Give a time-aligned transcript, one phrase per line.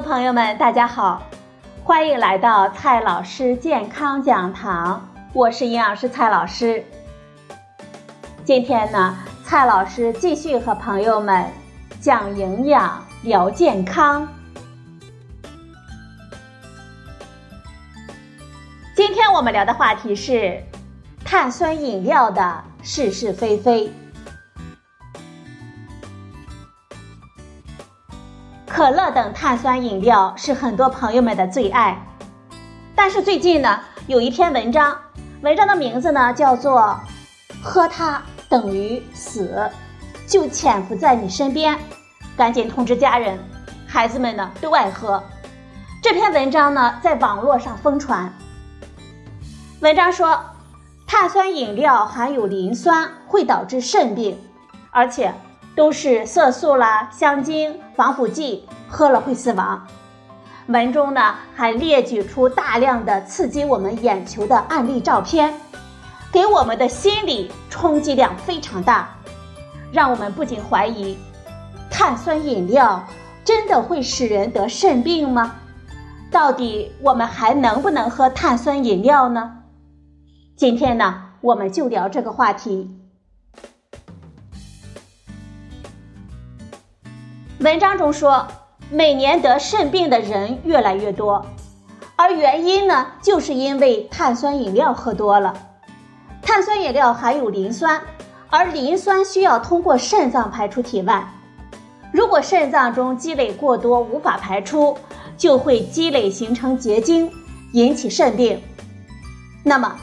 [0.00, 1.22] 朋友们，大家好，
[1.82, 6.84] 欢迎来到蔡老师健康讲堂，我是营养师蔡老师。
[8.44, 11.44] 今天呢，蔡老师继续和朋友们
[12.00, 14.26] 讲营养、聊健康。
[18.94, 20.62] 今天我们聊的话题是
[21.24, 23.92] 碳酸饮料的是是非非。
[28.78, 32.00] 可乐等碳酸饮料是很多朋友们的最爱，
[32.94, 34.96] 但是最近呢，有一篇文章，
[35.42, 36.96] 文章的名字呢叫做
[37.60, 39.68] “喝它等于死”，
[40.28, 41.76] 就潜伏在你身边，
[42.36, 43.36] 赶紧通知家人，
[43.84, 45.20] 孩子们呢都爱喝。
[46.00, 48.32] 这篇文章呢在网络上疯传。
[49.80, 50.40] 文章说，
[51.04, 54.38] 碳酸饮料含有磷酸，会导致肾病，
[54.92, 55.34] 而且。
[55.78, 59.86] 都是色素啦、香精、防腐剂，喝了会死亡。
[60.66, 65.54] 文中呢还列举出大量的刺激我们眼球的案例照片，
[66.32, 69.08] 给我们的心理冲击量非常大，
[69.92, 71.16] 让我们不禁怀疑：
[71.88, 73.00] 碳酸饮料
[73.44, 75.54] 真的会使人得肾病吗？
[76.28, 79.58] 到底我们还能不能喝碳酸饮料呢？
[80.56, 82.90] 今天呢，我们就聊这个话题。
[87.68, 88.48] 文章中说，
[88.90, 91.44] 每年得肾病的人越来越多，
[92.16, 95.52] 而原因呢，就是因为碳酸饮料喝多了。
[96.40, 98.00] 碳酸饮料含有磷酸，
[98.48, 101.30] 而磷酸需要通过肾脏排出体外。
[102.10, 104.96] 如果肾脏中积累过多无法排出，
[105.36, 107.30] 就会积累形成结晶，
[107.74, 108.58] 引起肾病。
[109.62, 109.94] 那么，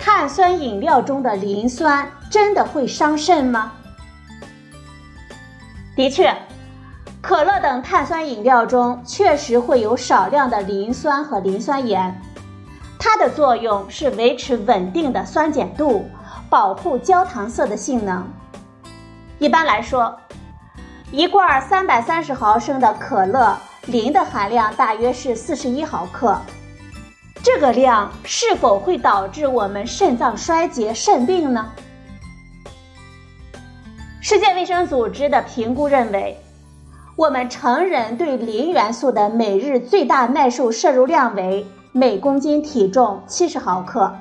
[0.00, 3.70] 碳酸饮料中的磷酸真的会伤肾吗？
[5.94, 6.36] 的确。
[7.26, 12.14] 可乐等碳酸饮料中确实会有少量的磷酸和磷酸盐，
[12.98, 16.06] 它的作用是维持稳定的酸碱度，
[16.50, 18.28] 保护焦糖色的性能。
[19.38, 20.14] 一般来说，
[21.10, 23.56] 一罐三百三十毫升的可乐，
[23.86, 26.38] 磷的含量大约是四十一毫克。
[27.42, 31.72] 这个量是否会导致我们肾脏衰竭、肾病呢？
[34.20, 36.38] 世界卫生组织的评估认为。
[37.16, 44.12] 我们成人对磷元素的每日最大耐受摄入量为每公斤体重七十毫克，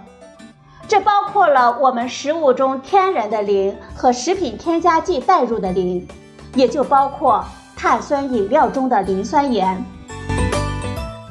[0.88, 6.08] 这包括了我们食物中天然的磷和食品添加剂带入的磷，
[6.54, 7.44] 也就包括
[7.76, 9.84] 碳酸饮料中的磷酸盐。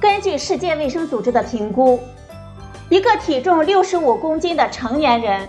[0.00, 2.00] 根据世界卫生组织的评估，
[2.88, 5.48] 一个体重六十五公斤的成年人，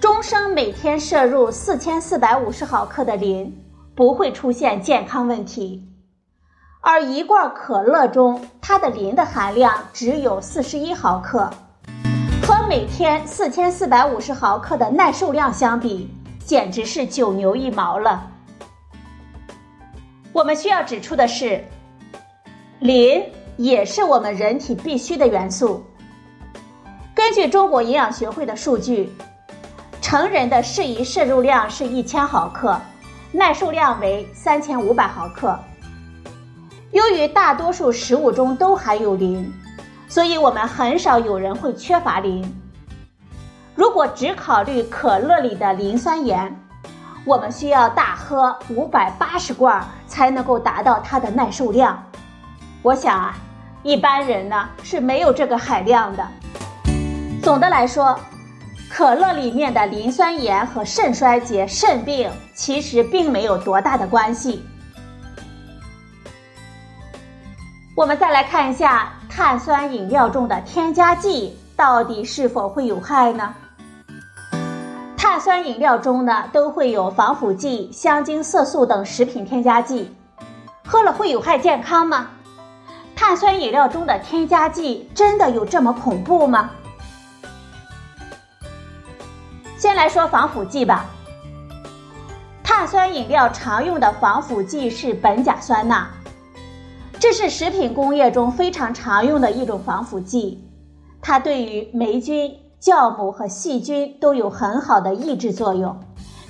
[0.00, 3.56] 终生每天摄入四千四百五十毫克的磷。
[4.02, 5.88] 不会出现健康问题，
[6.80, 11.48] 而一罐可乐中它的磷的含量只有四十一毫克，
[12.42, 16.12] 和每天四千四百五十毫克的耐受量相比，
[16.44, 18.28] 简直是九牛一毛了。
[20.32, 21.64] 我们需要指出的是，
[22.80, 23.24] 磷
[23.56, 25.80] 也是我们人体必需的元素。
[27.14, 29.12] 根据中国营养学会的数据，
[30.00, 32.76] 成人的适宜摄入量是一千毫克。
[33.34, 35.58] 耐受量为三千五百毫克。
[36.90, 39.50] 由于大多数食物中都含有磷，
[40.06, 42.44] 所以我们很少有人会缺乏磷。
[43.74, 46.54] 如果只考虑可乐里的磷酸盐，
[47.24, 52.00] 我们需要大喝五百八十罐才能够达到它的耐受量。
[52.82, 53.34] 我想啊，
[53.82, 56.28] 一般人呢是没有这个海量的。
[57.42, 58.14] 总的来说。
[58.94, 64.62] 可乐里面的磷酸盐和肾衰竭、肾病其实并没有多大的关系。
[67.96, 73.54] 我们再来看一下碳酸饮料中的添加剂到底是否会有害呢？
[75.16, 80.14] 碳酸饮料中呢都会有防腐剂、香精、色素等食品添加剂，
[80.86, 82.28] 喝了会有害健康吗？
[83.16, 86.70] 碳酸饮料中的添加剂真的有这么恐怖吗？
[89.82, 91.06] 先来说防腐剂吧。
[92.62, 96.06] 碳酸饮料常用的防腐剂是苯甲酸钠，
[97.18, 100.64] 这是食品工业中非常常用的一种防腐剂，
[101.20, 105.98] 它对于霉菌、酵母和细菌都有很好的抑制作用，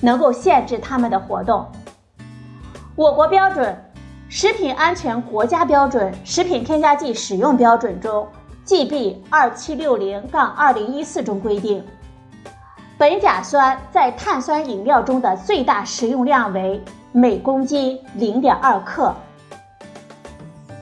[0.03, 1.67] 能够限制它们的活动。
[2.95, 3.75] 我国标准
[4.29, 8.29] 《食品安全国家标准食品添加剂使用标准》中
[8.67, 11.83] ，GB 二七六零杠二零一四中规定。
[13.03, 19.13] 苯甲酸在碳酸饮料中的最大食用量为每公斤零点二克。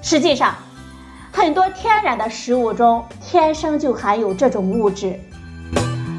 [0.02, 0.54] 实际上，
[1.32, 5.18] 很多天然的食物中天生就含有这种物质，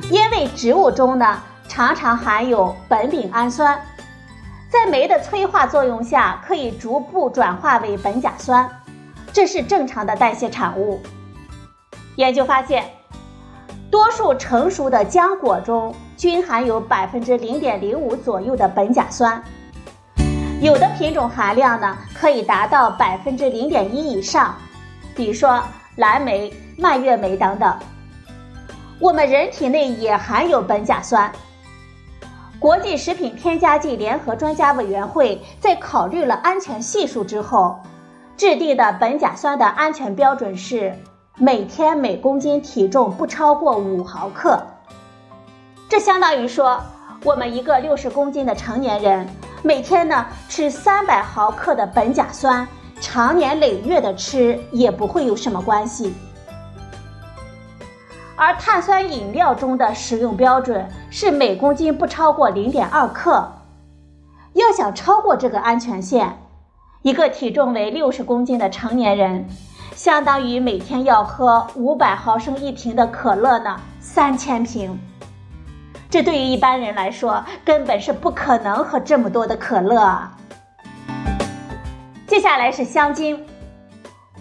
[0.10, 3.80] 因为植物中呢常常含有苯丙氨酸，
[4.72, 8.68] 在酶的催化作用下，可以逐步转化为苯甲酸，
[9.32, 11.00] 这是正常的代谢产物。
[12.16, 12.86] 研究发现，
[13.92, 19.44] 多数成熟的浆果中均含有百分之零点零五左右的苯甲酸，
[20.62, 24.56] 有的品种含量呢可以达到百分之零点一以上，
[25.14, 25.62] 比如说
[25.98, 27.78] 蓝莓、蔓越莓等等。
[28.98, 31.30] 我们人体内也含有苯甲酸。
[32.60, 37.78] 国际食品添加剂联合专家委员会在考虑了安全系数之后，
[38.38, 40.96] 制定的苯甲酸的安全标准是。
[41.44, 44.64] 每天每公斤体重不超过五毫克，
[45.90, 46.80] 这相当于说，
[47.24, 49.28] 我们一个六十公斤的成年人
[49.64, 52.68] 每天呢吃三百毫克的苯甲酸，
[53.00, 56.14] 长年累月的吃也不会有什么关系。
[58.36, 63.52] 而碳酸饮料中的使用标准是每公斤不超过零点二克，
[64.54, 66.38] 要想超过这个安全线，
[67.02, 69.50] 一个体重为六十公斤的成年人。
[70.04, 75.00] 相当于每天要喝五百毫升一瓶的可乐呢，三千瓶。
[76.10, 80.28] 这对于一般人来说，根本是不可能喝这么多的可乐。
[82.26, 83.46] 接下来是香精，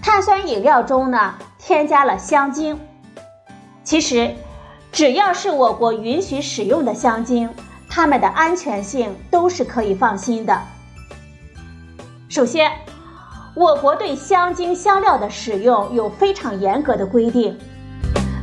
[0.01, 2.81] 碳酸饮料中呢添加了香精。
[3.85, 4.35] 其实，
[4.91, 7.47] 只要是我国允许使用的香精，
[7.87, 10.59] 它们的安全性都是可以放心的。
[12.31, 12.73] 首先。
[13.55, 17.59] 我国对香精香料的使用有非常严格的规定，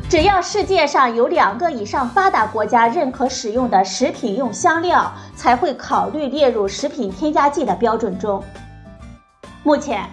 [0.09, 8.43] 只要世界上有两个以上发达国家认可使用的食品用香料，才会考虑列入食品添加剂的标准中。
[9.63, 10.05] 目前，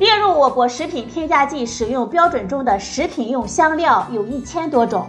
[0.00, 5.08] 列入我国食品添加剂使用标准中的食品用香料有一千多种，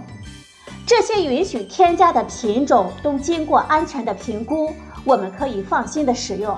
[0.86, 4.72] 这些允许添加的品种都经过安全的评估，
[5.04, 6.56] 我们可以放心的使用。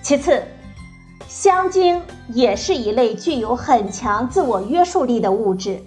[0.00, 0.42] 其次。
[1.28, 5.82] 香精也是一类具有很强自我约束力的物质，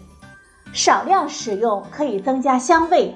[0.74, 3.16] 少量使用可以增加香味，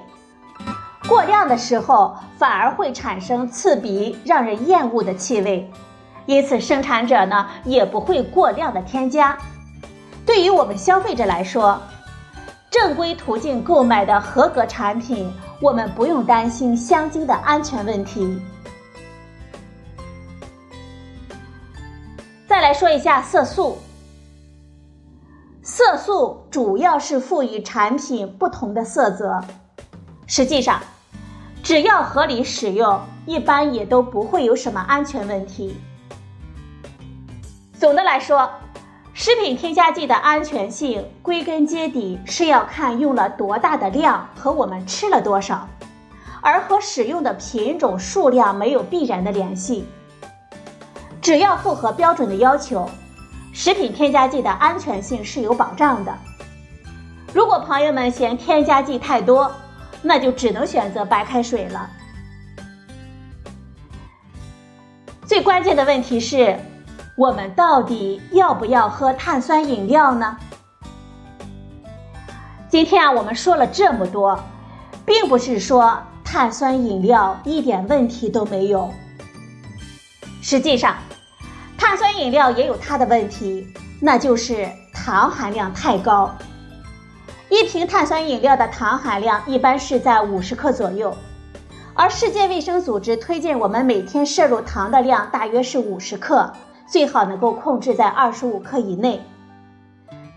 [1.08, 5.70] 过量的时候反而会产生刺鼻、让人厌恶的气味，
[6.25, 9.38] 因此生产者呢也不会过量的添加。
[10.26, 11.78] 对于我们消费者来说，
[12.72, 15.30] 正规途径购买的合格产品，
[15.60, 18.42] 我们不用担心香精的安全问题。
[22.54, 23.80] 再来说一下色素。
[25.64, 29.44] 色素主要是赋予产品不同的色泽，
[30.28, 30.80] 实际上，
[31.64, 35.76] 只要合理使用，一般也都不会有什么安全问题。
[37.74, 38.48] 总的来说，
[39.16, 45.68] 食品添加剂的安全性归根结底是要看用了多大的量和我们吃了多少，
[46.40, 49.88] 而和使用的品种数量没有必然的联系。
[51.24, 52.88] 只要符合标准的要求，
[53.54, 56.14] 食品添加剂的安全性是有保障的。
[57.33, 59.50] 如果朋友们嫌添加剂太多，
[60.02, 61.90] 那就只能选择白开水了。
[65.26, 66.59] 最关键的问题是，
[67.16, 70.38] 我们到底要不要喝碳酸饮料呢？
[72.68, 74.38] 今天啊，我们说了这么多，
[75.06, 78.92] 并不是说碳酸饮料一点问题都没有。
[80.42, 80.97] 实际上，
[81.85, 83.68] 碳酸饮料也有它的问题，
[83.99, 86.33] 那就是糖含量太高。
[87.49, 91.13] 一瓶碳酸饮料的糖含量一般是在五十克左右，
[91.94, 96.54] 而世界卫生组织推荐我们每天摄入糖的量大约是五十克，
[96.87, 99.21] 最好能够控制在二十五克以内。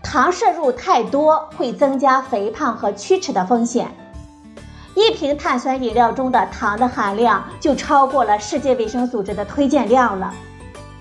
[0.03, 3.89] 糖摄入太多会增加肥胖和龋齿的风险。
[4.95, 10.33] 一瓶碳酸饮料中的糖的含量就超过了世界卫生组织的推荐量了，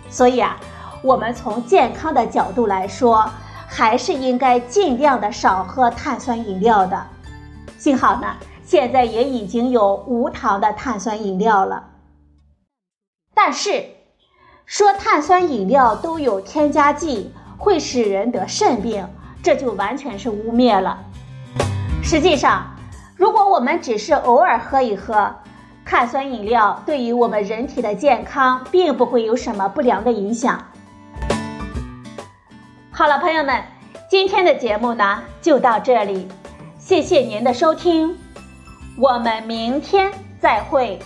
[0.08, 0.56] 所以啊，
[1.02, 3.28] 我们从健康的角度来说，
[3.68, 7.06] 还是应该尽量的少喝碳酸饮料的。
[7.78, 8.26] 幸好呢，
[8.64, 11.84] 现在也已经有无糖的碳酸饮料了。
[13.34, 13.84] 但是，
[14.64, 19.06] 说碳酸饮料都有添加剂，会使人得肾病，
[19.42, 20.98] 这就完全是污蔑了。
[22.02, 22.74] 实际上，
[23.16, 25.34] 如果我们只是偶尔喝一喝
[25.86, 30.60] 碳酸饮料，对于我们人体的健康并不会有什么不良的影响。
[32.90, 33.62] 好了，朋友们，
[34.10, 36.26] 今天的节目呢就到这里，
[36.76, 38.18] 谢谢您的收听，
[38.98, 40.98] 我们明天再会。